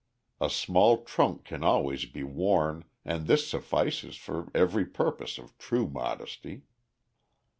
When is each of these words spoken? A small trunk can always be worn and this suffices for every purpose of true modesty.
A 0.39 0.49
small 0.49 1.03
trunk 1.03 1.43
can 1.45 1.63
always 1.63 2.05
be 2.05 2.23
worn 2.23 2.85
and 3.05 3.27
this 3.27 3.47
suffices 3.47 4.15
for 4.15 4.49
every 4.55 4.83
purpose 4.87 5.37
of 5.37 5.55
true 5.59 5.87
modesty. 5.87 6.63